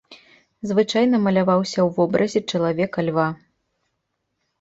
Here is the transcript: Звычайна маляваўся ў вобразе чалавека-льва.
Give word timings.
Звычайна 0.69 1.19
маляваўся 1.25 1.73
ў 1.83 1.89
вобразе 1.97 2.39
чалавека-льва. 2.53 3.27